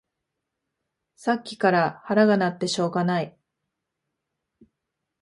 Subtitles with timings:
[1.15, 3.37] さっきから腹が鳴ってしょうがない